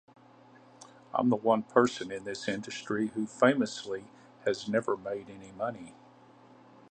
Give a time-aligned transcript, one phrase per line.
[1.13, 4.05] I'm the one person in this industry who famously
[4.45, 5.93] has never made any money.